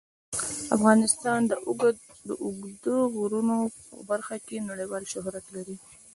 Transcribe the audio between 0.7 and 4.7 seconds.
افغانستان د اوږده غرونه په برخه کې